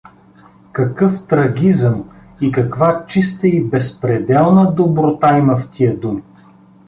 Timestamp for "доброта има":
4.75-5.57